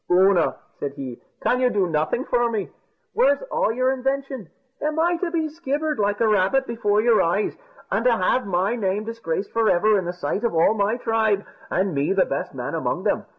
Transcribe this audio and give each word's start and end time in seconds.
"Oonagh," 0.09 0.55
said 0.79 0.93
he, 0.95 1.21
"can 1.43 1.59
you 1.59 1.69
do 1.69 1.85
nothing 1.85 2.23
for 2.25 2.49
me? 2.49 2.69
Where's 3.13 3.39
all 3.51 3.71
your 3.71 3.91
invention? 3.91 4.49
Am 4.81 4.97
I 4.99 5.17
to 5.17 5.29
be 5.29 5.47
skivered 5.47 5.99
like 5.99 6.19
a 6.19 6.27
rabbit 6.27 6.65
before 6.65 7.01
your 7.01 7.21
eyes, 7.21 7.55
and 7.91 8.03
to 8.05 8.17
have 8.17 8.47
my 8.47 8.75
name 8.75 9.03
disgraced 9.03 9.51
for 9.51 9.69
ever 9.69 9.99
in 9.99 10.05
the 10.05 10.11
sight 10.13 10.43
of 10.43 10.55
all 10.55 10.73
my 10.73 10.97
tribe, 10.97 11.45
and 11.69 11.93
me 11.93 12.13
the 12.13 12.25
best 12.25 12.51
man 12.55 12.73
among 12.73 13.03
them? 13.03 13.27